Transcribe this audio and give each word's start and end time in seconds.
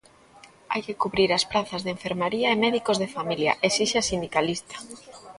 "Hai 0.71 0.81
que 0.85 0.99
cubrir 1.01 1.29
as 1.33 1.47
prazas 1.51 1.81
de 1.83 1.93
enfermaría 1.95 2.47
e 2.51 2.61
médicos 2.65 2.97
de 2.99 3.11
familia", 3.15 3.57
esixe 3.69 3.97
a 3.99 4.07
sindicalista. 4.09 4.75